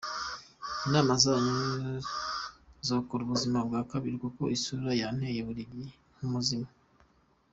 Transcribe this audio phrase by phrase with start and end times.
[0.87, 1.53] Inama zanyu
[2.87, 6.69] zarokora ubuzima bwa babiri kuko isura ye intera buri gihe nk’umuzimu.